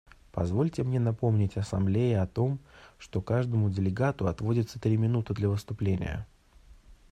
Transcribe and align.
Позвольте 0.31 0.81
мне 0.83 0.99
напомнить 0.99 1.57
Ассамблее 1.57 2.21
о 2.21 2.25
том, 2.25 2.57
что 2.97 3.21
каждому 3.21 3.69
делегату 3.69 4.25
отводится 4.25 4.79
три 4.81 4.97
минуты 4.97 5.35
для 5.35 5.47
выступления. 5.47 6.25